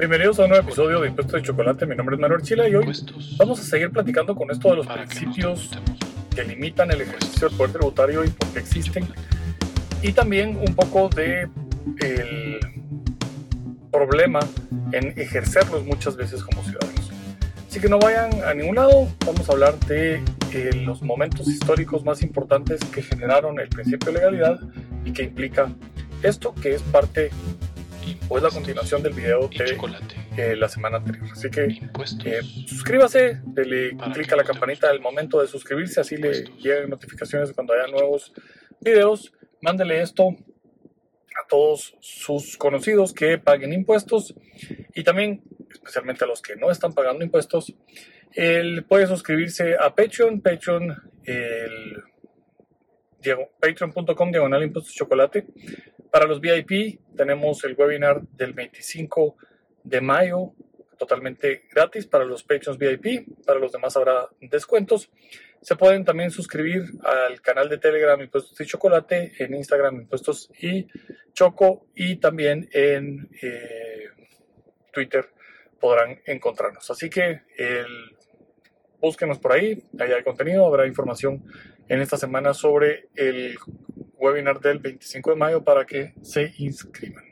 Bienvenidos 0.00 0.38
a 0.38 0.44
un 0.44 0.48
nuevo 0.48 0.66
episodio 0.66 0.98
de 1.02 1.08
Impuestos 1.08 1.34
de 1.34 1.46
Chocolate. 1.46 1.84
Mi 1.84 1.94
nombre 1.94 2.16
es 2.16 2.20
Manuel 2.22 2.40
Chila 2.40 2.66
y 2.66 2.74
hoy 2.74 2.90
vamos 3.36 3.60
a 3.60 3.62
seguir 3.62 3.90
platicando 3.90 4.34
con 4.34 4.50
esto 4.50 4.70
de 4.70 4.76
los 4.76 4.86
principios 4.86 5.68
que 6.34 6.42
limitan 6.42 6.90
el 6.90 7.02
ejercicio 7.02 7.50
del 7.50 7.58
poder 7.58 7.72
tributario 7.72 8.24
y 8.24 8.30
por 8.30 8.48
qué 8.48 8.60
existen. 8.60 9.06
Y 10.00 10.12
también 10.14 10.56
un 10.56 10.74
poco 10.74 11.10
de 11.10 11.50
el 11.98 12.60
problema 13.92 14.40
en 14.92 15.08
ejercerlos 15.20 15.84
muchas 15.84 16.16
veces 16.16 16.42
como 16.44 16.62
ciudadanos. 16.64 17.10
Así 17.68 17.78
que 17.78 17.90
no 17.90 17.98
vayan 17.98 18.30
a 18.44 18.54
ningún 18.54 18.76
lado, 18.76 19.06
vamos 19.26 19.50
a 19.50 19.52
hablar 19.52 19.78
de 19.80 20.22
eh, 20.54 20.70
los 20.82 21.02
momentos 21.02 21.46
históricos 21.46 22.06
más 22.06 22.22
importantes 22.22 22.80
que 22.90 23.02
generaron 23.02 23.60
el 23.60 23.68
principio 23.68 24.06
de 24.06 24.18
legalidad 24.18 24.60
y 25.04 25.12
que 25.12 25.24
implica 25.24 25.70
esto, 26.22 26.54
que 26.54 26.74
es 26.74 26.80
parte 26.80 27.30
o 28.28 28.36
es 28.36 28.42
la 28.42 28.50
continuación 28.50 29.02
del 29.02 29.12
video 29.12 29.48
de 29.48 29.76
eh, 30.36 30.56
la 30.56 30.68
semana 30.68 30.98
anterior. 30.98 31.28
Así 31.32 31.50
que 31.50 31.64
eh, 31.64 32.40
suscríbase, 32.66 33.40
dele 33.44 33.96
clic 34.12 34.32
a 34.32 34.36
la 34.36 34.44
campanita 34.44 34.88
del 34.88 35.00
momento 35.00 35.40
de 35.40 35.48
suscribirse, 35.48 36.00
así 36.00 36.16
le 36.16 36.44
llegan 36.58 36.90
notificaciones 36.90 37.52
cuando 37.52 37.74
haya 37.74 37.86
nuevos 37.88 38.32
videos. 38.80 39.32
Mándele 39.60 40.00
esto 40.00 40.28
a 40.28 41.46
todos 41.48 41.94
sus 42.00 42.56
conocidos 42.56 43.12
que 43.12 43.38
paguen 43.38 43.72
impuestos 43.72 44.34
y 44.94 45.04
también, 45.04 45.42
especialmente 45.72 46.24
a 46.24 46.26
los 46.26 46.40
que 46.40 46.56
no 46.56 46.70
están 46.70 46.92
pagando 46.92 47.24
impuestos, 47.24 47.74
él 48.32 48.84
puede 48.88 49.06
suscribirse 49.06 49.76
a 49.78 49.94
Patreon, 49.94 50.40
Patreon, 50.40 50.96
el 51.24 52.02
patreon.com 53.60 54.30
diagonal 54.30 54.62
impuestos 54.62 54.94
chocolate. 54.94 55.46
Para 56.10 56.26
los 56.26 56.40
VIP 56.40 57.00
tenemos 57.16 57.62
el 57.64 57.74
webinar 57.74 58.22
del 58.32 58.52
25 58.52 59.36
de 59.84 60.00
mayo 60.00 60.52
totalmente 60.98 61.64
gratis 61.72 62.06
para 62.06 62.24
los 62.24 62.42
Patreons 62.42 62.78
VIP. 62.78 63.26
Para 63.46 63.58
los 63.58 63.72
demás 63.72 63.96
habrá 63.96 64.28
descuentos. 64.40 65.10
Se 65.62 65.76
pueden 65.76 66.04
también 66.04 66.30
suscribir 66.30 66.84
al 67.02 67.40
canal 67.40 67.68
de 67.68 67.78
Telegram 67.78 68.20
Impuestos 68.20 68.60
y 68.60 68.66
Chocolate, 68.66 69.32
en 69.38 69.54
Instagram 69.54 70.02
Impuestos 70.02 70.50
y 70.60 70.86
Choco 71.32 71.86
y 71.94 72.16
también 72.16 72.68
en 72.72 73.30
eh, 73.40 74.08
Twitter 74.92 75.30
podrán 75.80 76.20
encontrarnos. 76.26 76.90
Así 76.90 77.08
que 77.08 77.42
el, 77.56 78.16
búsquenos 79.00 79.38
por 79.38 79.52
ahí, 79.52 79.82
ahí 79.98 80.12
hay 80.12 80.22
contenido, 80.22 80.66
habrá 80.66 80.86
información 80.86 81.44
en 81.88 82.00
esta 82.00 82.16
semana 82.16 82.52
sobre 82.52 83.08
el 83.14 83.58
webinar 84.20 84.60
del 84.60 84.78
25 84.78 85.30
de 85.30 85.36
mayo 85.36 85.64
para 85.64 85.84
que 85.86 86.12
se 86.22 86.52
inscriban. 86.58 87.24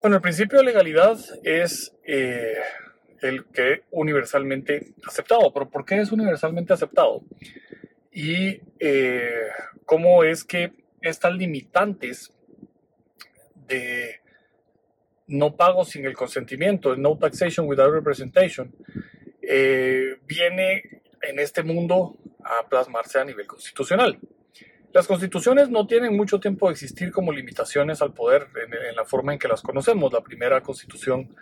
Bueno, 0.00 0.16
el 0.16 0.22
principio 0.22 0.58
de 0.58 0.64
legalidad 0.64 1.16
es 1.44 1.94
eh, 2.04 2.56
el 3.20 3.44
que 3.46 3.84
universalmente 3.92 4.94
aceptado, 5.06 5.52
pero 5.52 5.70
¿por 5.70 5.84
qué 5.84 6.00
es 6.00 6.10
universalmente 6.10 6.72
aceptado? 6.72 7.22
Y 8.10 8.60
eh, 8.80 9.46
cómo 9.84 10.24
es 10.24 10.42
que 10.42 10.72
estas 11.00 11.34
limitantes 11.34 12.32
de 13.68 14.20
no 15.28 15.56
pago 15.56 15.84
sin 15.84 16.04
el 16.04 16.14
consentimiento, 16.14 16.96
no 16.96 17.16
taxation 17.16 17.68
without 17.68 17.92
representation, 17.92 18.74
eh, 19.40 20.16
viene 20.26 21.02
en 21.22 21.38
este 21.38 21.62
mundo 21.62 22.18
a 22.58 22.68
plasmarse 22.68 23.18
a 23.18 23.24
nivel 23.24 23.46
constitucional. 23.46 24.18
Las 24.92 25.06
constituciones 25.06 25.70
no 25.70 25.86
tienen 25.86 26.16
mucho 26.16 26.38
tiempo 26.38 26.66
de 26.66 26.72
existir 26.72 27.12
como 27.12 27.32
limitaciones 27.32 28.02
al 28.02 28.12
poder 28.12 28.48
en, 28.88 28.94
la 28.94 29.04
forma 29.04 29.32
en 29.32 29.38
que 29.38 29.48
las 29.48 29.62
conocemos. 29.62 30.12
La 30.12 30.20
primera 30.20 30.60
constitución 30.60 31.34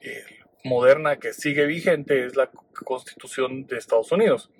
eh, 0.00 0.24
moderna 0.64 1.16
que 1.16 1.32
sigue 1.32 1.64
vigente 1.64 2.26
es 2.26 2.36
la 2.36 2.50
constitución 2.84 3.66
de 3.66 3.78
Estados 3.78 4.12
Unidos. 4.12 4.50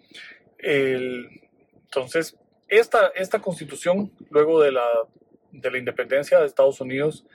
entonces, 0.59 2.37
esta, 2.69 3.09
esta 3.09 3.41
constitución, 3.41 4.13
luego 4.31 4.61
de 4.61 4.73
la, 4.73 4.87
de 5.51 5.71
la 5.71 5.79
independencia 5.79 6.39
de 6.39 6.47
Estados 6.47 6.81
Unidos 6.81 7.27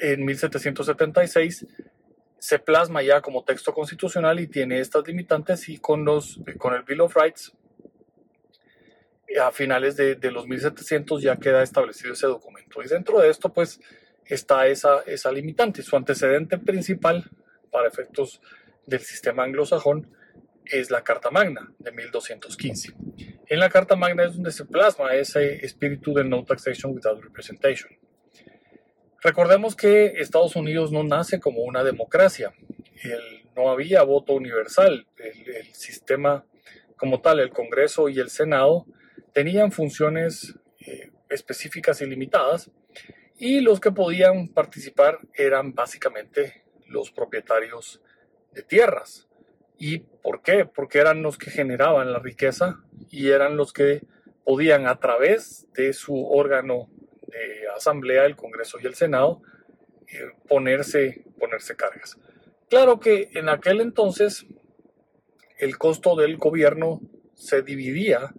en 0.00 0.24
1776, 0.24 1.66
se 2.38 2.58
plasma 2.58 3.02
ya 3.02 3.20
como 3.20 3.44
texto 3.44 3.74
constitucional 3.74 4.40
y 4.40 4.46
tiene 4.46 4.80
estas 4.80 5.06
limitantes 5.06 5.68
y 5.68 5.78
con, 5.78 6.04
los, 6.04 6.40
con 6.58 6.74
el 6.74 6.82
Bill 6.82 7.00
of 7.00 7.16
Rights 7.16 7.52
a 9.40 9.52
finales 9.52 9.96
de, 9.96 10.14
de, 10.14 10.30
los 10.30 10.46
1700 10.46 11.22
ya 11.22 11.36
queda 11.36 11.62
establecido 11.62 12.14
ese 12.14 12.26
documento. 12.26 12.82
Y 12.82 12.88
dentro 12.88 13.20
de 13.20 13.28
esto, 13.28 13.52
pues, 13.52 13.80
está 14.24 14.66
esa, 14.66 15.00
esa 15.06 15.32
limitante. 15.32 15.82
Su 15.82 15.96
antecedente 15.96 16.58
principal, 16.58 17.30
para 17.70 17.88
efectos 17.88 18.40
del 18.86 19.00
sistema 19.00 19.44
anglosajón, 19.44 20.10
es 20.64 20.90
la 20.90 21.02
Carta 21.02 21.30
Magna 21.30 21.72
de 21.78 21.92
1215. 21.92 22.94
En 23.46 23.58
la 23.58 23.70
Carta 23.70 23.96
Magna 23.96 24.24
es 24.24 24.34
donde 24.34 24.52
se 24.52 24.64
plasma 24.64 25.14
ese 25.14 25.64
espíritu 25.64 26.12
del 26.12 26.28
No 26.28 26.44
Taxation 26.44 26.94
Without 26.94 27.22
Representation. 27.22 27.90
Recordemos 29.20 29.74
que 29.74 30.06
Estados 30.20 30.54
Unidos 30.54 30.92
no 30.92 31.02
nace 31.02 31.40
como 31.40 31.62
una 31.62 31.82
democracia. 31.82 32.52
no 33.56 33.70
había 33.70 34.02
voto 34.02 34.34
universal. 34.34 35.06
El, 35.16 35.74
sistema 35.74 36.44
como 36.96 37.20
tal, 37.20 37.40
el 37.40 37.50
Congreso 37.50 38.08
y 38.08 38.18
el 38.18 38.30
Senado, 38.30 38.86
tenían 39.32 39.72
funciones 39.72 40.54
eh, 40.80 41.10
específicas 41.28 42.00
y 42.00 42.06
limitadas 42.06 42.70
y 43.36 43.60
los 43.60 43.78
que 43.80 43.92
podían 43.92 44.48
participar 44.48 45.20
eran 45.34 45.74
básicamente 45.74 46.64
los 46.86 47.10
propietarios 47.10 48.02
de 48.52 48.62
tierras. 48.62 49.28
¿Y 49.78 49.98
por 49.98 50.42
qué? 50.42 50.64
Porque 50.64 50.98
eran 50.98 51.22
los 51.22 51.38
que 51.38 51.50
generaban 51.50 52.12
la 52.12 52.18
riqueza 52.18 52.82
y 53.10 53.30
eran 53.30 53.56
los 53.56 53.72
que 53.72 54.02
podían 54.44 54.86
a 54.86 54.98
través 54.98 55.68
de 55.72 55.92
su 55.92 56.16
órgano 56.26 56.88
asamblea, 57.76 58.26
el 58.26 58.36
Congreso 58.36 58.78
y 58.80 58.86
el 58.86 58.94
Senado, 58.94 59.42
eh, 60.10 60.30
ponerse, 60.48 61.24
ponerse 61.38 61.76
cargas. 61.76 62.18
Claro 62.70 62.98
que 62.98 63.28
en 63.34 63.48
aquel 63.48 63.80
entonces 63.80 64.46
el 65.58 65.76
costo 65.76 66.16
del 66.16 66.36
gobierno 66.36 67.00
se 67.34 67.62
dividía 67.62 68.32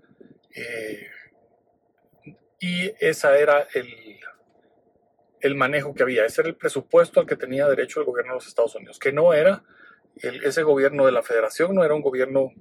eh, 0.55 1.07
y 2.59 2.91
ese 2.99 3.39
era 3.39 3.67
el, 3.73 4.19
el, 5.41 5.55
manejo 5.55 5.93
que 5.93 6.03
había, 6.03 6.25
ese 6.25 6.41
era 6.41 6.49
el 6.49 6.55
presupuesto 6.55 7.19
al 7.19 7.27
que 7.27 7.35
tenía 7.35 7.67
derecho 7.67 7.99
el 7.99 8.05
gobierno 8.05 8.33
de 8.33 8.37
los 8.37 8.47
Estados 8.47 8.75
Unidos, 8.75 8.99
que 8.99 9.13
no 9.13 9.33
era 9.33 9.63
ese 10.15 10.63
gobierno 10.63 11.05
de 11.05 11.11
la 11.11 11.23
federación, 11.23 11.75
no 11.75 11.83
era 11.83 11.93
un 11.93 12.01
gobierno 12.01 12.51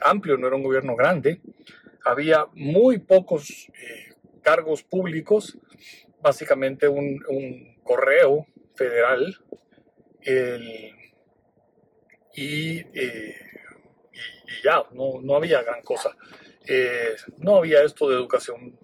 amplio, 0.00 0.36
no 0.36 0.46
era 0.46 0.56
un 0.56 0.62
gobierno 0.62 0.94
grande, 0.96 1.40
había 2.04 2.46
muy 2.52 2.98
pocos 2.98 3.68
eh, 3.68 4.09
cargos 4.40 4.82
públicos, 4.82 5.58
básicamente 6.20 6.88
un, 6.88 7.24
un 7.28 7.80
correo 7.82 8.46
federal, 8.74 9.36
eh, 10.22 10.92
y, 12.34 12.80
y, 12.80 13.34
ya, 14.62 14.84
no, 14.92 15.20
no 15.22 15.36
había 15.36 15.62
gran 15.62 15.82
cosa. 15.82 16.16
Eh, 16.66 17.16
no 17.38 17.56
había 17.56 17.82
esto 17.82 18.08
de 18.08 18.16
educación 18.16 18.78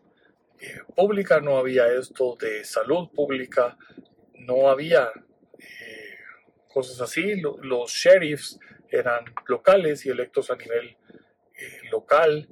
eh, 0.61 0.81
pública, 0.95 1.41
no 1.41 1.59
había 1.59 1.87
esto 1.93 2.37
de 2.41 2.65
salud 2.65 3.11
pública, 3.11 3.77
no 4.35 4.69
había 4.69 5.11
eh, 5.59 6.19
cosas 6.69 7.01
así. 7.01 7.41
los 7.41 7.91
sheriffs 7.91 8.59
eran 8.89 9.25
locales 9.47 10.07
y 10.07 10.11
electos 10.11 10.51
a 10.51 10.57
nivel 10.57 10.97
local. 11.91 12.49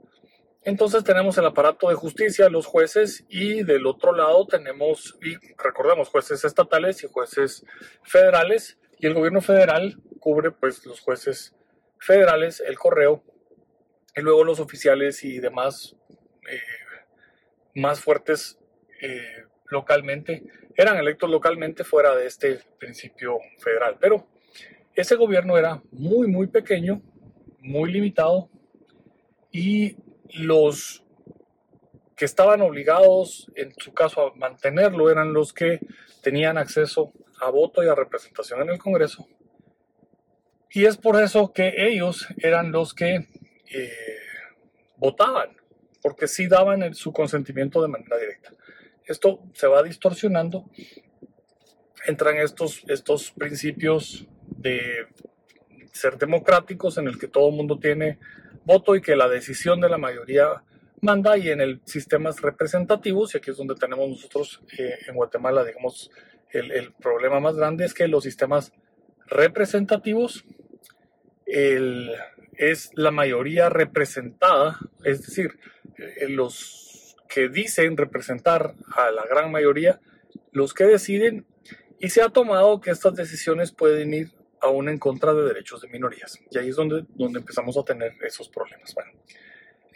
Entonces 0.64 1.04
tenemos 1.04 1.36
el 1.36 1.46
aparato 1.46 1.88
de 1.88 1.94
justicia, 1.94 2.48
los 2.48 2.66
jueces, 2.66 3.24
y 3.28 3.62
del 3.62 3.86
otro 3.86 4.12
lado 4.12 4.46
tenemos, 4.46 5.16
y 5.22 5.36
recordemos, 5.62 6.08
jueces 6.08 6.44
estatales 6.44 7.04
y 7.04 7.08
jueces 7.08 7.64
federales, 8.02 8.78
y 8.98 9.06
el 9.06 9.14
gobierno 9.14 9.42
federal 9.42 10.00
cubre 10.20 10.50
pues 10.50 10.86
los 10.86 11.00
jueces 11.00 11.54
federales, 11.98 12.62
el 12.66 12.78
correo 12.78 13.22
y 14.16 14.20
luego 14.20 14.44
los 14.44 14.60
oficiales 14.60 15.24
y 15.24 15.40
demás 15.40 15.96
eh, 16.48 16.60
más 17.74 18.00
fuertes 18.00 18.58
eh, 19.02 19.44
localmente 19.66 20.44
eran 20.76 20.96
electos 20.96 21.30
localmente 21.30 21.84
fuera 21.84 22.14
de 22.14 22.26
este 22.26 22.60
principio 22.78 23.38
federal. 23.58 23.96
Pero 24.00 24.26
ese 24.94 25.16
gobierno 25.16 25.56
era 25.58 25.82
muy, 25.90 26.28
muy 26.28 26.46
pequeño, 26.46 27.02
muy 27.60 27.92
limitado 27.92 28.48
y 29.50 29.96
los 30.32 31.04
que 32.16 32.24
estaban 32.24 32.60
obligados, 32.62 33.50
en 33.56 33.74
su 33.78 33.92
caso, 33.92 34.26
a 34.26 34.34
mantenerlo 34.34 35.10
eran 35.10 35.32
los 35.32 35.52
que 35.52 35.80
tenían 36.22 36.58
acceso 36.58 37.12
a 37.40 37.50
voto 37.50 37.82
y 37.82 37.88
a 37.88 37.94
representación 37.94 38.62
en 38.62 38.70
el 38.70 38.78
Congreso. 38.78 39.26
Y 40.70 40.86
es 40.86 40.96
por 40.96 41.20
eso 41.22 41.52
que 41.52 41.72
ellos 41.76 42.26
eran 42.38 42.72
los 42.72 42.94
que 42.94 43.28
eh, 43.70 44.18
votaban, 44.96 45.56
porque 46.02 46.28
sí 46.28 46.46
daban 46.46 46.94
su 46.94 47.12
consentimiento 47.12 47.82
de 47.82 47.88
manera 47.88 48.16
directa. 48.16 48.52
esto 49.06 49.40
se 49.52 49.66
va 49.66 49.82
distorsionando, 49.82 50.64
entran 52.06 52.36
estos, 52.36 52.82
estos 52.88 53.30
principios 53.32 54.26
de 54.48 55.06
ser 55.92 56.18
democráticos 56.18 56.98
en 56.98 57.06
el 57.06 57.18
que 57.18 57.28
todo 57.28 57.50
el 57.50 57.54
mundo 57.54 57.78
tiene 57.78 58.18
voto 58.64 58.96
y 58.96 59.02
que 59.02 59.16
la 59.16 59.28
decisión 59.28 59.80
de 59.80 59.88
la 59.88 59.98
mayoría 59.98 60.62
manda 61.00 61.36
y 61.36 61.50
en 61.50 61.60
el 61.60 61.80
sistemas 61.84 62.40
representativos, 62.40 63.34
y 63.34 63.38
aquí 63.38 63.50
es 63.50 63.56
donde 63.56 63.74
tenemos 63.74 64.08
nosotros 64.08 64.62
eh, 64.78 64.94
en 65.06 65.14
Guatemala, 65.14 65.64
digamos, 65.64 66.10
el, 66.50 66.92
problema 66.94 67.40
más 67.40 67.56
grande 67.56 67.84
es 67.84 67.94
que 67.94 68.06
los 68.06 68.22
sistemas 68.24 68.72
representativos 69.26 70.44
es 71.46 72.90
la 72.94 73.10
mayoría 73.10 73.68
representada, 73.68 74.78
es 75.02 75.26
decir, 75.26 75.58
eh, 75.98 76.28
los 76.28 77.16
que 77.28 77.48
dicen 77.48 77.96
representar 77.96 78.74
a 78.94 79.10
la 79.10 79.24
gran 79.26 79.50
mayoría, 79.50 80.00
los 80.52 80.72
que 80.72 80.84
deciden, 80.84 81.46
y 81.98 82.10
se 82.10 82.22
ha 82.22 82.28
tomado 82.28 82.80
que 82.80 82.90
estas 82.90 83.14
decisiones 83.14 83.72
pueden 83.72 84.14
ir 84.14 84.32
aún 84.64 84.88
en 84.88 84.98
contra 84.98 85.34
de 85.34 85.42
derechos 85.42 85.82
de 85.82 85.88
minorías. 85.88 86.38
Y 86.50 86.58
ahí 86.58 86.70
es 86.70 86.76
donde, 86.76 87.04
donde 87.10 87.40
empezamos 87.40 87.76
a 87.76 87.84
tener 87.84 88.14
esos 88.22 88.48
problemas. 88.48 88.94
Bueno, 88.94 89.12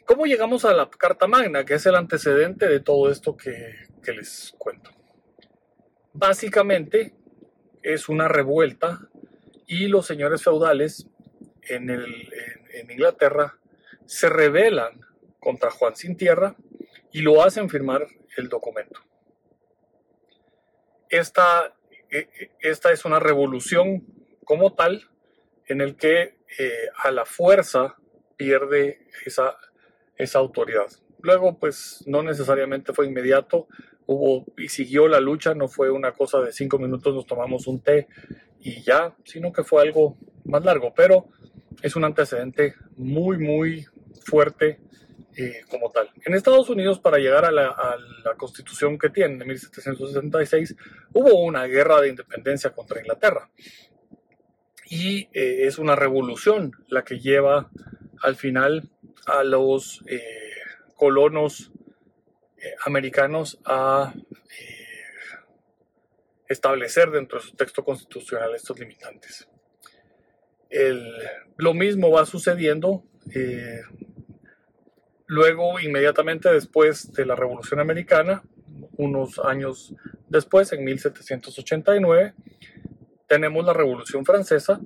¿cómo 0.04 0.26
llegamos 0.26 0.64
a 0.64 0.74
la 0.74 0.90
Carta 0.90 1.26
Magna, 1.26 1.64
que 1.64 1.74
es 1.74 1.86
el 1.86 1.94
antecedente 1.94 2.68
de 2.68 2.80
todo 2.80 3.10
esto 3.10 3.36
que, 3.36 3.72
que 4.02 4.12
les 4.12 4.54
cuento? 4.58 4.90
Básicamente 6.12 7.14
es 7.82 8.08
una 8.08 8.28
revuelta 8.28 9.08
y 9.66 9.88
los 9.88 10.06
señores 10.06 10.42
feudales 10.42 11.06
en, 11.62 11.88
el, 11.88 12.32
en, 12.74 12.90
Inglaterra 12.90 13.58
se 14.04 14.28
rebelan 14.28 15.00
contra 15.40 15.70
Juan 15.70 15.96
Sin 15.96 16.16
Tierra 16.16 16.56
y 17.12 17.20
lo 17.22 17.42
hacen 17.42 17.70
firmar 17.70 18.06
el 18.36 18.48
documento. 18.48 19.00
Esta, 21.08 21.74
e, 22.10 22.18
e, 22.18 22.50
esta 22.60 22.92
es 22.92 23.04
una 23.04 23.18
revolución 23.18 24.17
como 24.48 24.72
tal 24.72 25.02
en 25.66 25.82
el 25.82 25.94
que 25.94 26.38
eh, 26.58 26.88
a 27.04 27.10
la 27.10 27.26
fuerza 27.26 27.96
pierde 28.38 29.06
esa, 29.26 29.58
esa 30.16 30.38
autoridad. 30.38 30.86
Luego, 31.20 31.58
pues 31.58 32.02
no 32.06 32.22
necesariamente 32.22 32.94
fue 32.94 33.06
inmediato, 33.06 33.68
hubo 34.06 34.46
y 34.56 34.68
siguió 34.68 35.06
la 35.06 35.20
lucha, 35.20 35.52
no 35.52 35.68
fue 35.68 35.90
una 35.90 36.12
cosa 36.12 36.40
de 36.40 36.52
cinco 36.52 36.78
minutos, 36.78 37.14
nos 37.14 37.26
tomamos 37.26 37.66
un 37.66 37.82
té 37.82 38.08
y 38.58 38.82
ya, 38.82 39.14
sino 39.22 39.52
que 39.52 39.64
fue 39.64 39.82
algo 39.82 40.16
más 40.46 40.64
largo, 40.64 40.94
pero 40.96 41.28
es 41.82 41.94
un 41.94 42.04
antecedente 42.04 42.74
muy, 42.96 43.36
muy 43.36 43.84
fuerte 44.24 44.80
eh, 45.36 45.60
como 45.70 45.90
tal. 45.90 46.10
En 46.24 46.32
Estados 46.32 46.70
Unidos, 46.70 47.00
para 47.00 47.18
llegar 47.18 47.44
a 47.44 47.52
la, 47.52 47.66
a 47.66 47.98
la 48.24 48.34
constitución 48.34 48.98
que 48.98 49.10
tienen 49.10 49.38
de 49.40 49.44
1776, 49.44 50.74
hubo 51.12 51.44
una 51.44 51.66
guerra 51.66 52.00
de 52.00 52.08
independencia 52.08 52.70
contra 52.70 52.98
Inglaterra 52.98 53.50
y 54.90 55.28
eh, 55.32 55.66
es 55.66 55.78
una 55.78 55.96
revolución 55.96 56.72
la 56.88 57.04
que 57.04 57.18
lleva 57.20 57.70
al 58.22 58.36
final 58.36 58.90
a 59.26 59.44
los 59.44 60.02
eh, 60.06 60.22
colonos 60.96 61.70
eh, 62.56 62.74
americanos 62.84 63.58
a 63.64 64.14
establecer 66.48 67.10
dentro 67.10 67.38
de 67.38 67.44
su 67.44 67.54
texto 67.54 67.84
constitucional 67.84 68.54
estos 68.54 68.78
limitantes. 68.78 69.46
El, 70.70 71.06
lo 71.58 71.74
mismo 71.74 72.10
va 72.10 72.24
sucediendo 72.24 73.04
luego, 75.26 75.78
inmediatamente 75.78 76.50
después 76.50 77.12
de 77.12 77.26
la 77.26 77.36
Revolución 77.36 77.80
Americana, 77.80 78.42
unos 78.96 79.38
años 79.38 79.94
después, 80.28 80.72
en 80.72 80.84
1789, 80.84 82.34
tenemos 83.28 83.64
la 83.64 83.74
Revolución 83.74 84.24
Francesa, 84.24 84.80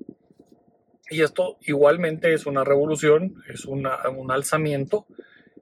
y 1.13 1.23
esto 1.23 1.59
igualmente 1.63 2.33
es 2.33 2.47
una 2.47 2.65
revolución, 2.65 3.43
es 3.49 3.67
una, 3.67 4.09
un 4.09 4.31
alzamiento. 4.31 5.07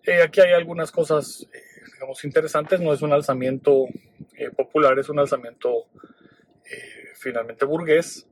Eh, 0.04 0.22
aquí 0.22 0.40
hay 0.40 0.52
algunas 0.52 0.92
cosas, 0.92 1.46
eh, 1.52 1.58
digamos, 1.92 2.24
interesantes, 2.24 2.80
no 2.80 2.92
es 2.92 3.02
un 3.02 3.12
alzamiento 3.12 3.86
eh, 4.36 4.50
popular, 4.50 4.98
es 4.98 5.08
un 5.08 5.18
alzamiento 5.18 5.86
finalmente 7.16 7.64
burgués. 7.64 8.28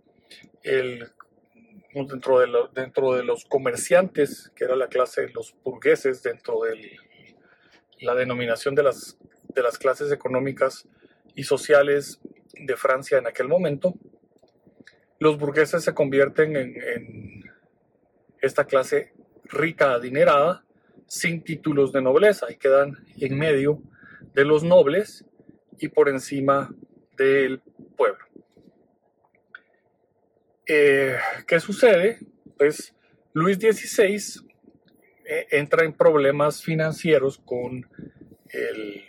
El, 0.63 1.11
dentro, 1.93 2.39
de 2.39 2.47
dentro 2.73 3.15
de 3.15 3.25
los 3.25 3.45
comerciantes, 3.45 4.53
que 4.55 4.65
era 4.65 4.77
la 4.77 4.87
clase 4.87 5.23
de 5.23 5.31
los 5.31 5.57
burgueses, 5.65 6.23
dentro 6.23 6.61
de 6.63 6.97
la 8.01 8.15
denominación 8.15 8.77
de 8.77 8.85
las, 8.85 9.19
de 9.49 9.63
las 9.63 9.77
clases 9.77 10.13
económicas 10.13 10.89
y 11.35 11.43
sociales 11.43 12.21
de 12.55 12.77
Francia 12.77 13.19
en 13.19 13.27
aquel 13.27 13.49
momento, 13.49 13.95
los 15.19 15.39
burgueses 15.39 15.85
se 15.85 15.95
convierten 15.95 16.57
en, 16.57 17.45
esta 18.41 18.65
clase 18.65 19.13
rica, 19.45 19.93
adinerada, 19.95 20.65
sin 21.07 21.43
títulos 21.43 21.93
de 21.93 22.03
nobleza 22.03 22.47
y 22.51 22.57
quedan 22.57 22.97
en 23.17 23.37
medio 23.37 23.83
de 24.35 24.45
los 24.45 24.63
nobles 24.63 25.25
y 25.79 25.89
por 25.89 26.09
encima 26.09 26.73
del 27.17 27.61
pueblo. 27.97 28.25
Eh, 30.67 31.17
¿Qué 31.47 31.59
sucede? 31.59 32.19
Pues 32.57 32.95
Luis 33.33 33.57
XVI 33.57 34.47
eh, 35.25 35.47
entra 35.51 35.85
en 35.85 35.95
problemas 35.95 36.63
financieros 36.63 37.39
con 37.39 37.89
el 38.51 39.05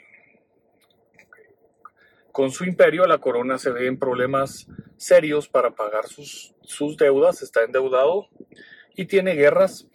con 2.32 2.52
su 2.52 2.64
imperio, 2.64 3.06
la 3.06 3.18
corona 3.18 3.58
se 3.58 3.70
ve 3.70 3.88
en 3.88 4.00
problemas 4.00 4.66
serios 5.00 5.48
para 5.48 5.72
pagar 5.72 6.08
sus, 6.08 6.54
sus 6.62 6.98
deudas, 6.98 7.42
está 7.42 7.64
endeudado 7.64 8.28
y 8.96 9.06
tiene 9.06 9.34
guerras 9.34 9.88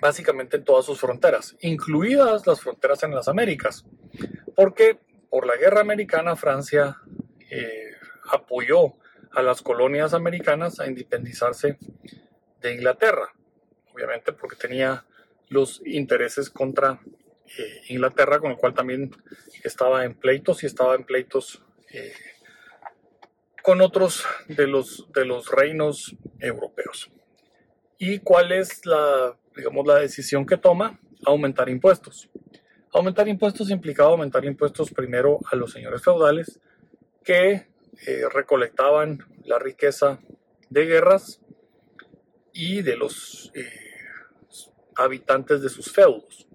básicamente 0.00 0.56
en 0.56 0.64
todas 0.64 0.84
sus 0.84 1.00
fronteras, 1.00 1.56
incluidas 1.60 2.46
las 2.46 2.60
fronteras 2.60 3.02
en 3.02 3.14
las 3.14 3.28
Américas, 3.28 3.84
porque 4.54 4.98
por 5.30 5.46
la 5.46 5.56
guerra 5.56 5.80
americana 5.80 6.36
Francia 6.36 6.98
eh, 7.50 7.92
apoyó 8.30 8.94
a 9.32 9.42
las 9.42 9.62
colonias 9.62 10.12
americanas 10.12 10.80
a 10.80 10.86
independizarse 10.86 11.78
de 12.60 12.74
Inglaterra, 12.74 13.32
obviamente 13.94 14.32
porque 14.32 14.56
tenía 14.56 15.06
los 15.48 15.80
intereses 15.86 16.50
contra 16.50 17.00
eh, 17.58 17.82
Inglaterra, 17.88 18.40
con 18.40 18.50
el 18.50 18.56
cual 18.56 18.74
también 18.74 19.14
estaba 19.62 20.04
en 20.04 20.14
pleitos 20.14 20.62
y 20.62 20.66
estaba 20.66 20.94
en 20.94 21.04
pleitos 21.04 21.62
eh, 21.92 22.12
con 23.62 23.80
otros 23.80 24.24
de 24.48 24.66
los, 24.66 25.06
de 25.14 25.24
los 25.24 25.50
reinos 25.50 26.16
europeos. 26.40 27.10
¿Y 27.98 28.18
cuál 28.18 28.52
es 28.52 28.84
la, 28.84 29.36
digamos, 29.56 29.86
la 29.86 30.00
decisión 30.00 30.44
que 30.44 30.56
toma? 30.56 31.00
Aumentar 31.24 31.68
impuestos. 31.68 32.28
Aumentar 32.92 33.28
impuestos 33.28 33.70
implicaba 33.70 34.10
aumentar 34.10 34.44
impuestos 34.44 34.90
primero 34.90 35.38
a 35.50 35.56
los 35.56 35.72
señores 35.72 36.02
feudales 36.02 36.60
que 37.24 37.68
eh, 38.06 38.22
recolectaban 38.32 39.20
la 39.44 39.58
riqueza 39.58 40.18
de 40.68 40.86
guerras 40.86 41.40
y 42.52 42.82
de 42.82 42.96
los 42.96 43.52
eh, 43.54 43.68
habitantes 44.96 45.62
de 45.62 45.68
sus 45.68 45.92
feudos. 45.92 46.46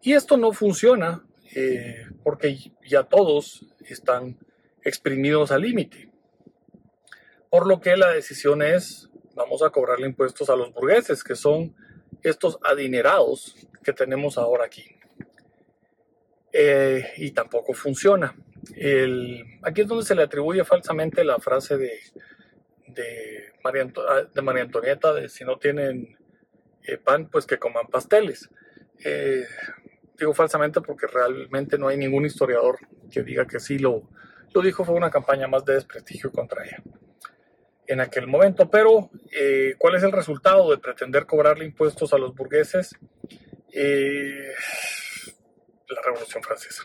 Y 0.00 0.14
esto 0.14 0.36
no 0.36 0.52
funciona 0.52 1.24
eh, 1.54 2.06
porque 2.22 2.58
ya 2.88 3.04
todos 3.04 3.64
están 3.86 4.38
exprimidos 4.82 5.50
al 5.52 5.62
límite. 5.62 6.13
Por 7.54 7.68
lo 7.68 7.80
que 7.80 7.96
la 7.96 8.10
decisión 8.10 8.62
es, 8.62 9.08
vamos 9.36 9.62
a 9.62 9.70
cobrarle 9.70 10.08
impuestos 10.08 10.50
a 10.50 10.56
los 10.56 10.72
burgueses, 10.72 11.22
que 11.22 11.36
son 11.36 11.72
estos 12.20 12.58
adinerados 12.64 13.54
que 13.84 13.92
tenemos 13.92 14.38
ahora 14.38 14.64
aquí. 14.64 14.84
Eh, 16.52 17.12
y 17.18 17.30
tampoco 17.30 17.72
funciona. 17.72 18.34
Aquí 19.62 19.82
es 19.82 19.86
donde 19.86 20.04
se 20.04 20.16
le 20.16 20.24
atribuye 20.24 20.64
falsamente 20.64 21.22
la 21.22 21.38
frase 21.38 21.76
de, 21.76 21.92
de, 22.88 23.52
María, 23.62 23.86
de 24.34 24.42
María 24.42 24.64
Antonieta 24.64 25.12
de 25.12 25.28
si 25.28 25.44
no 25.44 25.56
tienen 25.56 26.18
eh, 26.82 26.96
pan, 26.96 27.30
pues 27.30 27.46
que 27.46 27.60
coman 27.60 27.86
pasteles. 27.86 28.50
Eh, 29.04 29.46
digo 30.18 30.34
falsamente 30.34 30.80
porque 30.80 31.06
realmente 31.06 31.78
no 31.78 31.86
hay 31.86 31.98
ningún 31.98 32.24
historiador 32.24 32.80
que 33.12 33.22
diga 33.22 33.46
que 33.46 33.60
sí 33.60 33.78
lo, 33.78 34.10
lo 34.52 34.60
dijo, 34.60 34.84
fue 34.84 34.96
una 34.96 35.12
campaña 35.12 35.46
más 35.46 35.64
de 35.64 35.74
desprestigio 35.74 36.32
contra 36.32 36.64
ella 36.64 36.82
en 37.86 38.00
aquel 38.00 38.26
momento. 38.26 38.70
Pero, 38.70 39.10
eh, 39.32 39.74
¿cuál 39.78 39.96
es 39.96 40.02
el 40.02 40.12
resultado 40.12 40.70
de 40.70 40.78
pretender 40.78 41.26
cobrarle 41.26 41.64
impuestos 41.64 42.12
a 42.12 42.18
los 42.18 42.34
burgueses? 42.34 42.94
Eh, 43.72 44.52
la 45.88 46.02
Revolución 46.04 46.42
Francesa. 46.42 46.84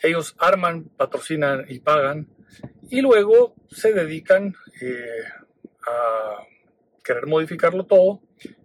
Ellos 0.00 0.34
arman, 0.38 0.84
patrocinan 0.96 1.64
y 1.68 1.78
pagan 1.80 2.28
y 2.90 3.00
luego 3.00 3.54
se 3.70 3.92
dedican 3.92 4.54
eh, 4.80 5.24
a 5.86 6.38
querer 7.04 7.26
modificarlo 7.26 7.86
todo 7.86 8.20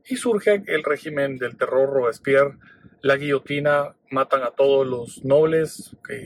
y 0.06 0.16
surge 0.16 0.64
el 0.68 0.84
régimen 0.84 1.38
del 1.38 1.58
terror 1.58 1.90
Robespierre 1.90 2.58
la 3.02 3.16
guillotina, 3.16 3.96
matan 4.12 4.44
a 4.44 4.52
todos 4.52 4.86
los 4.86 5.24
nobles, 5.24 5.96
que 6.08 6.22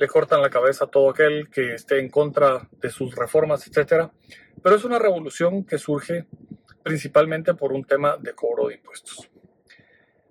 le 0.00 0.08
cortan 0.08 0.40
la 0.40 0.48
cabeza 0.48 0.86
a 0.86 0.88
todo 0.88 1.10
aquel 1.10 1.50
que 1.50 1.74
esté 1.74 2.00
en 2.00 2.08
contra 2.08 2.66
de 2.80 2.88
sus 2.88 3.14
reformas, 3.14 3.66
etc. 3.66 4.08
Pero 4.62 4.74
es 4.74 4.84
una 4.84 4.98
revolución 4.98 5.62
que 5.62 5.76
surge 5.76 6.24
principalmente 6.82 7.52
por 7.52 7.72
un 7.72 7.84
tema 7.84 8.16
de 8.16 8.32
cobro 8.32 8.68
de 8.68 8.76
impuestos. 8.76 9.30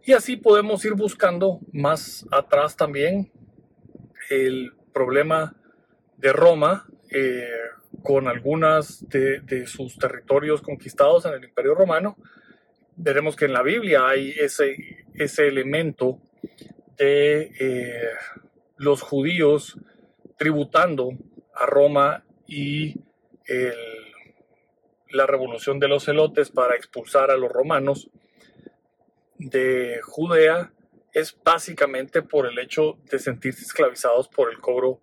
Y 0.03 0.13
así 0.13 0.37
podemos 0.37 0.83
ir 0.85 0.93
buscando 0.93 1.59
más 1.71 2.25
atrás 2.31 2.75
también 2.75 3.31
el 4.31 4.73
problema 4.91 5.55
de 6.17 6.33
Roma 6.33 6.87
eh, 7.11 7.47
con 8.01 8.27
algunas 8.27 9.07
de, 9.07 9.67
sus 9.67 9.99
territorios 9.99 10.63
conquistados 10.63 11.25
en 11.25 11.33
el 11.33 11.43
Imperio 11.43 11.75
Romano. 11.75 12.17
Veremos 12.95 13.35
que 13.35 13.45
en 13.45 13.53
la 13.53 13.61
Biblia 13.61 14.07
hay 14.07 14.31
ese, 14.31 15.05
ese 15.13 15.47
elemento 15.47 16.19
de 16.97 17.51
eh, 17.59 18.09
los 18.79 19.03
judíos 19.03 19.77
tributando 20.37 21.11
a 21.53 21.67
Roma 21.67 22.25
y 22.47 22.95
la 25.11 25.25
revolución 25.25 25.79
de 25.79 25.87
los 25.87 26.05
celotes 26.05 26.49
para 26.49 26.75
expulsar 26.75 27.31
a 27.31 27.37
los 27.37 27.51
romanos 27.51 28.09
de 29.37 29.99
Judea 30.03 30.71
es 31.13 31.37
básicamente 31.43 32.21
por 32.21 32.45
el 32.45 32.59
hecho 32.59 32.97
de 33.09 33.19
sentirse 33.19 33.63
esclavizados 33.63 34.27
por 34.27 34.51
el 34.51 34.59
cobro 34.59 35.01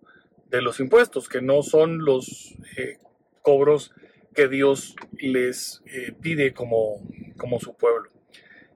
de 0.49 0.61
los 0.61 0.79
impuestos, 0.79 1.27
que 1.27 1.41
no 1.41 1.61
son 1.63 2.05
los 2.05 2.55
eh, 2.77 2.99
cobros 3.41 3.93
que 4.33 4.47
Dios 4.47 4.95
les 5.19 5.81
eh, 5.87 6.13
pide 6.21 6.53
como, 6.53 7.01
como 7.37 7.59
su 7.59 7.75
pueblo. 7.75 8.09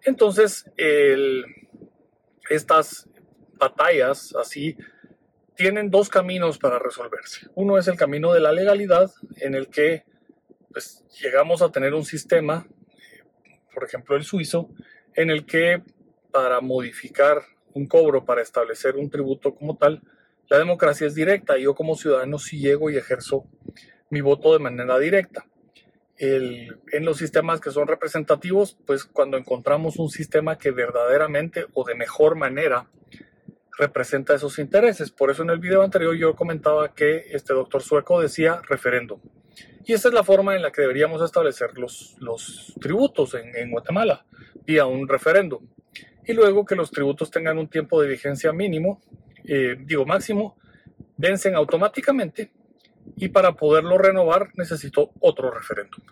Entonces, 0.03 0.65
estas 2.49 3.07
batallas 3.61 4.35
así 4.35 4.75
tienen 5.55 5.91
dos 5.91 6.09
caminos 6.09 6.57
para 6.57 6.79
resolverse. 6.79 7.47
Uno 7.53 7.77
es 7.77 7.87
el 7.87 7.95
camino 7.95 8.33
de 8.33 8.39
la 8.39 8.51
legalidad, 8.51 9.11
en 9.37 9.53
el 9.53 9.67
que 9.67 10.05
pues, 10.71 11.05
llegamos 11.21 11.61
a 11.61 11.71
tener 11.71 11.93
un 11.93 12.03
sistema, 12.03 12.65
por 13.71 13.83
ejemplo 13.83 14.15
el 14.15 14.23
suizo, 14.23 14.69
en 15.13 15.29
el 15.29 15.45
que 15.45 15.83
para 16.31 16.61
modificar 16.61 17.43
un 17.73 17.85
cobro, 17.85 18.25
para 18.25 18.41
establecer 18.41 18.95
un 18.95 19.09
tributo 19.09 19.53
como 19.53 19.77
tal, 19.77 20.01
la 20.49 20.57
democracia 20.57 21.05
es 21.05 21.13
directa. 21.13 21.57
Yo 21.57 21.75
como 21.75 21.95
ciudadano 21.95 22.39
sí 22.39 22.59
llego 22.59 22.89
y 22.89 22.97
ejerzo 22.97 23.45
mi 24.09 24.21
voto 24.21 24.53
de 24.53 24.59
manera 24.59 24.97
directa. 24.97 25.45
en 26.17 27.05
los 27.05 27.17
sistemas 27.17 27.59
que 27.59 27.71
son 27.71 27.87
representativos, 27.87 28.77
pues 28.85 29.05
cuando 29.05 29.37
encontramos 29.37 29.97
un 29.97 30.09
sistema 30.09 30.57
que 30.57 30.69
verdaderamente 30.71 31.65
o 31.73 31.83
de 31.83 31.95
mejor 31.95 32.35
manera 32.35 32.87
representa 33.77 34.35
esos 34.35 34.59
intereses. 34.59 35.11
Por 35.11 35.31
eso 35.31 35.43
en 35.43 35.49
el 35.49 35.59
video 35.59 35.81
anterior 35.81 36.15
yo 36.15 36.35
comentaba 36.35 36.93
que 36.93 37.25
este 37.31 37.53
doctor 37.53 37.81
sueco 37.81 38.21
decía 38.21 38.61
referéndum. 38.67 39.19
Y 39.85 39.93
esta 39.93 40.09
es 40.09 40.13
la 40.13 40.23
forma 40.23 40.55
en 40.55 40.61
la 40.61 40.71
que 40.71 40.81
deberíamos 40.81 41.21
establecer 41.21 41.77
los, 41.77 42.75
tributos 42.79 43.33
en, 43.33 43.55
en 43.55 43.71
Guatemala, 43.71 44.25
vía 44.65 44.85
un 44.85 45.07
referéndum. 45.07 45.67
Y 46.25 46.33
luego 46.33 46.65
que 46.65 46.75
los 46.75 46.91
tributos 46.91 47.31
tengan 47.31 47.57
un 47.57 47.67
tiempo 47.67 48.01
de 48.01 48.07
vigencia 48.07 48.53
mínimo, 48.53 49.01
eh, 49.43 49.75
digo 49.79 50.05
máximo, 50.05 50.57
vencen 51.17 51.55
automáticamente 51.55 52.51
y 53.15 53.29
para 53.29 53.53
poderlo 53.53 53.97
renovar 53.97 54.49
necesito 54.55 55.11
otro 55.19 55.51
referéndum. 55.51 56.03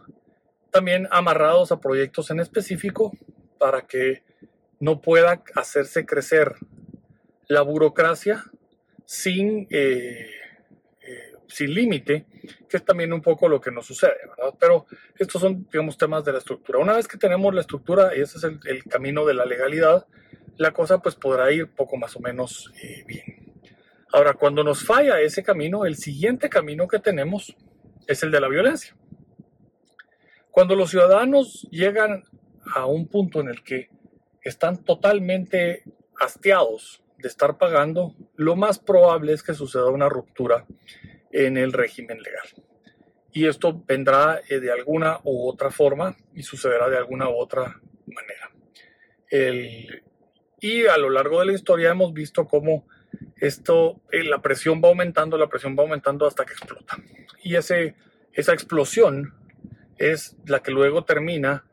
También 0.72 1.08
amarrados 1.12 1.72
a 1.72 1.80
proyectos 1.80 2.32
en 2.32 2.40
específico 2.40 3.12
para 3.58 3.86
que 3.86 4.24
no 4.80 5.02
pueda 5.02 5.44
hacerse 5.56 6.06
crecer 6.06 6.56
la 7.50 7.64
burocracia 7.64 8.46
sin, 9.06 9.68
eh, 9.72 10.30
eh, 11.02 11.34
sin 11.48 11.74
límite, 11.74 12.28
que 12.70 12.78
es 12.78 12.86
también 12.86 13.12
un 13.12 13.22
poco 13.22 13.50
lo 13.50 13.60
que 13.60 13.72
nos 13.72 13.88
sucede. 13.88 14.18
Pero 14.60 14.86
estos 15.18 15.42
son, 15.42 15.68
digamos, 15.72 15.98
temas 15.98 16.24
de 16.24 16.32
la 16.32 16.38
estructura. 16.38 16.80
Una 16.80 16.94
vez 16.94 17.08
que 17.08 17.18
tenemos 17.18 17.54
la 17.54 17.62
estructura, 17.62 18.16
y 18.16 18.22
ese 18.22 18.38
es 18.38 18.44
el, 18.44 18.84
camino 18.84 19.26
de 19.26 19.34
la 19.34 19.46
legalidad, 19.46 20.06
la 20.58 20.72
cosa 20.72 21.00
pues 21.00 21.16
podrá 21.16 21.52
ir 21.52 21.70
poco 21.70 21.98
más 21.98 22.16
o 22.16 22.20
menos 22.20 22.72
eh, 22.84 23.04
bien. 23.08 23.54
Ahora, 24.14 24.34
cuando 24.34 24.64
nos 24.64 24.86
falla 24.86 25.20
ese 25.20 25.42
camino, 25.42 25.86
el 25.86 25.96
siguiente 25.96 26.50
camino 26.50 26.88
que 26.88 27.00
tenemos 27.00 27.56
es 28.06 28.22
el 28.22 28.30
de 28.30 28.42
la 28.42 28.48
violencia. 28.48 28.96
Cuando 30.52 30.76
los 30.76 30.92
ciudadanos 30.92 31.68
llegan 31.72 32.26
a 32.76 32.86
un 32.86 33.08
punto 33.08 33.40
en 33.40 33.48
el 33.48 33.64
que 33.64 33.90
están 34.44 34.84
totalmente 34.84 35.84
hastiados 36.20 37.02
de 37.22 37.28
estar 37.28 37.58
pagando, 37.58 38.16
lo 38.36 38.56
más 38.56 38.80
probable 38.80 39.34
es 39.34 39.44
que 39.44 39.54
suceda 39.54 39.88
una 39.88 40.10
ruptura 40.10 40.66
en 41.32 41.58
el 41.58 41.74
régimen 41.74 42.22
legal. 42.22 42.48
Y 43.32 43.48
esto 43.48 43.84
vendrá 43.86 44.42
eh, 44.50 44.60
de 44.60 44.72
alguna 44.72 45.20
u 45.24 45.48
otra 45.48 45.70
forma 45.70 46.16
y 46.34 46.44
sucederá 46.44 46.90
de 46.90 46.98
alguna 46.98 47.30
u 47.30 47.36
otra 47.38 47.80
manera. 48.06 48.50
y 50.62 50.88
a 50.88 50.98
lo 50.98 51.10
largo 51.10 51.40
de 51.40 51.46
la 51.46 51.54
historia 51.54 51.92
hemos 51.92 52.12
visto 52.12 52.48
cómo 52.48 52.86
esto, 53.38 54.02
eh, 54.12 54.24
la 54.24 54.42
presión 54.42 54.82
va 54.84 54.90
aumentando, 54.90 55.38
la 55.38 55.48
presión 55.48 55.76
va 55.78 55.84
aumentando 55.84 56.26
hasta 56.26 56.46
que 56.46 56.54
explota. 56.54 56.98
Y 57.44 57.56
ese, 57.56 57.96
esa 58.34 58.54
explosión 58.54 59.34
es 59.98 60.36
la 60.46 60.62
que 60.62 60.72
luego 60.72 61.04
termina 61.06 61.66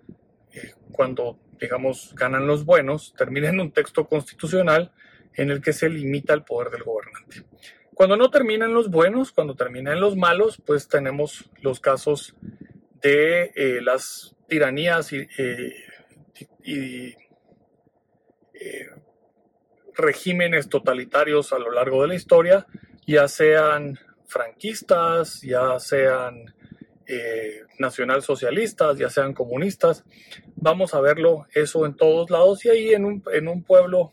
eh, 0.52 0.74
cuando, 0.92 1.38
digamos, 1.60 2.14
ganan 2.14 2.46
los 2.46 2.64
buenos, 2.64 3.14
termina 3.16 3.48
en 3.48 3.60
un 3.60 3.72
texto 3.72 4.06
constitucional 4.06 4.92
en 5.36 5.50
el 5.50 5.60
que 5.60 5.72
se 5.72 5.88
limita 5.88 6.34
el 6.34 6.42
poder 6.42 6.70
del 6.70 6.82
gobernante. 6.82 7.44
Cuando 7.94 8.16
no 8.16 8.30
terminan 8.30 8.74
los 8.74 8.90
buenos, 8.90 9.32
cuando 9.32 9.54
terminan 9.54 10.00
los 10.00 10.16
malos, 10.16 10.60
pues 10.64 10.88
tenemos 10.88 11.50
los 11.62 11.80
casos 11.80 12.34
de 13.00 13.52
eh, 13.54 13.80
las 13.82 14.36
tiranías 14.48 15.12
y, 15.12 15.26
eh, 15.38 15.74
eh, 18.52 18.90
regímenes 19.94 20.68
totalitarios 20.68 21.52
a 21.52 21.58
lo 21.58 21.70
largo 21.70 22.02
de 22.02 22.08
la 22.08 22.14
historia, 22.14 22.66
ya 23.06 23.28
sean 23.28 23.98
franquistas, 24.26 25.40
ya 25.40 25.78
sean 25.78 26.54
nacionalsocialistas, 27.78 28.98
ya 28.98 29.08
sean 29.08 29.32
comunistas. 29.32 30.04
Vamos 30.56 30.92
a 30.92 31.00
verlo 31.00 31.46
eso 31.54 31.86
en 31.86 31.94
todos 31.94 32.30
lados 32.30 32.64
y 32.64 32.68
ahí 32.68 32.92
en 32.92 33.48
un 33.48 33.62
pueblo 33.62 34.12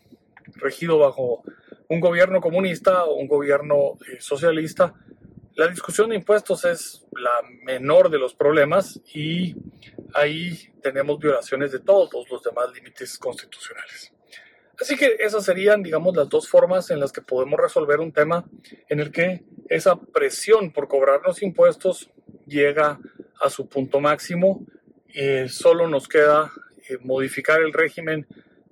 regido 0.56 0.98
bajo 0.98 1.42
un 1.88 2.00
gobierno 2.00 2.40
comunista 2.40 3.04
o 3.04 3.14
un 3.14 3.28
gobierno 3.28 3.98
eh, 4.08 4.20
socialista, 4.20 4.94
la 5.56 5.68
discusión 5.68 6.10
de 6.10 6.16
impuestos 6.16 6.64
es 6.64 7.06
la 7.12 7.30
menor 7.62 8.10
de 8.10 8.18
los 8.18 8.34
problemas 8.34 9.00
y 9.14 9.54
ahí 10.14 10.72
tenemos 10.82 11.18
violaciones 11.18 11.70
de 11.70 11.78
todos 11.78 12.28
los 12.28 12.42
demás 12.42 12.72
límites 12.74 13.16
constitucionales. 13.18 14.12
Así 14.80 14.96
que 14.96 15.16
esas 15.20 15.44
serían, 15.44 15.82
digamos, 15.82 16.16
las 16.16 16.28
dos 16.28 16.48
formas 16.48 16.90
en 16.90 16.98
las 16.98 17.12
que 17.12 17.22
podemos 17.22 17.60
resolver 17.60 18.00
un 18.00 18.12
tema 18.12 18.44
en 18.88 18.98
el 18.98 19.12
que 19.12 19.44
esa 19.68 19.94
presión 19.96 20.72
por 20.72 20.88
cobrarnos 20.88 21.42
impuestos 21.42 22.10
llega 22.46 22.98
a 23.40 23.50
su 23.50 23.68
punto 23.68 24.00
máximo. 24.00 24.66
y 25.08 25.48
solo 25.48 25.88
nos 25.88 26.08
queda 26.08 26.50
eh, 26.88 26.98
modificar 27.00 27.62
el 27.62 27.72
régimen 27.72 28.26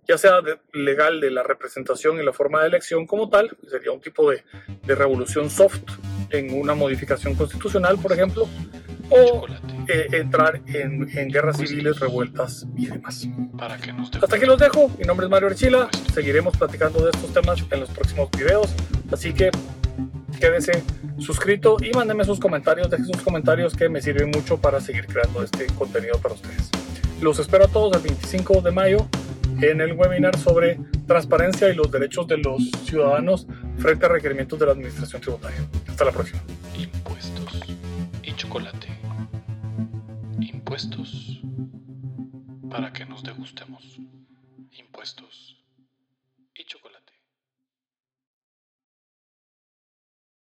ya 0.07 0.19
sea 0.19 0.41
legal 0.73 1.21
de 1.21 1.31
la 1.31 1.43
representación 1.43 2.19
y 2.19 2.25
la 2.25 2.33
forma 2.33 2.61
de 2.63 2.69
elección 2.69 3.07
como 3.07 3.29
tal, 3.29 3.57
sería 3.69 3.93
un 3.93 4.01
tipo 4.01 4.31
de, 4.31 4.43
revolución 4.85 5.49
soft 5.49 5.83
en 6.31 6.59
una 6.59 6.75
modificación 6.75 7.35
constitucional, 7.35 7.99
por 7.99 8.13
ejemplo, 8.13 8.49
o 9.11 9.47
eh, 9.89 10.09
entrar 10.13 10.61
en, 10.67 11.07
guerras 11.31 11.59
civiles, 11.59 12.01
revueltas 12.01 12.67
y 12.77 12.87
demás. 12.87 13.29
Hasta 14.21 14.37
aquí 14.37 14.47
los 14.47 14.59
dejo, 14.59 14.89
mi 14.99 15.05
nombre 15.05 15.27
es 15.27 15.31
Mario 15.31 15.49
Archila, 15.49 15.89
seguiremos 16.13 16.57
platicando 16.57 17.05
de 17.05 17.11
estos 17.11 17.33
temas 17.33 17.63
en 17.71 17.81
los 17.81 17.91
próximos 17.91 18.31
videos, 18.31 18.75
así 19.13 19.33
que 19.33 19.51
quédese 20.41 20.83
suscrito 21.19 21.77
y 21.81 21.91
mándeme 21.95 22.25
sus 22.25 22.41
comentarios, 22.41 22.91
deje 22.91 23.05
sus 23.05 23.23
comentarios 23.23 23.75
que 23.75 23.89
me 23.89 24.03
sirven 24.03 24.31
mucho 24.31 24.61
para 24.61 24.81
seguir 24.81 25.07
creando 25.07 25.43
este 25.43 25.67
contenido 25.67 26.19
para 26.19 26.35
ustedes. 26.35 26.71
Los 27.21 27.39
espero 27.39 27.67
a 27.67 27.69
todos 27.69 27.97
el 27.97 28.03
25 28.03 28.63
de 28.63 28.71
mayo 28.73 29.07
en 29.61 29.81
el 29.81 29.93
webinar 29.93 30.37
sobre 30.39 30.79
transparencia 31.07 31.69
y 31.69 31.75
los 31.75 31.91
derechos 31.91 32.27
de 32.27 32.39
los 32.39 32.71
ciudadanos 32.85 33.47
frente 33.79 34.07
a 34.07 34.09
requerimientos 34.09 34.59
de 34.59 34.67
la 34.67 34.73
administración 34.73 35.21
tributaria. 35.21 35.67
Hasta 35.89 36.05
la 36.05 36.13
próxima. 36.13 36.43
Impuestos 36.77 37.63
y 38.23 38.33
chocolate. 38.35 38.89
Impuestos 40.41 41.43
para 42.71 42.93
que 42.93 43.05
nos 43.05 43.23
degustemos. 43.23 44.01
Impuestos 44.73 45.63
y 46.55 46.65
chocolate. 46.65 46.92